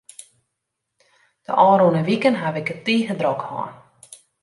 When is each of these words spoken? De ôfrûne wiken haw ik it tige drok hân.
De 1.45 1.51
ôfrûne 1.65 2.01
wiken 2.07 2.39
haw 2.41 2.55
ik 2.61 2.69
it 2.75 2.81
tige 2.85 3.13
drok 3.19 3.41
hân. 3.47 3.69